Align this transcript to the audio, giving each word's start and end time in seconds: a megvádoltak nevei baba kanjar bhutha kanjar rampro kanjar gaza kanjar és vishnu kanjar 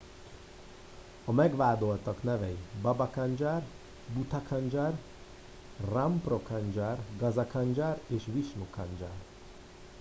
a 1.25 1.31
megvádoltak 1.31 2.23
nevei 2.23 2.57
baba 2.81 3.09
kanjar 3.13 3.61
bhutha 4.13 4.41
kanjar 4.47 4.99
rampro 5.91 6.41
kanjar 6.43 6.97
gaza 7.17 7.47
kanjar 7.47 7.99
és 8.07 8.23
vishnu 8.33 8.65
kanjar 8.69 9.15